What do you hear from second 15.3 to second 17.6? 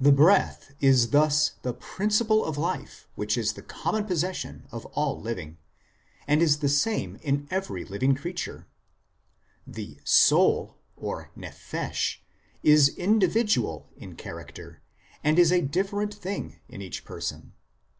is a different thing in each person.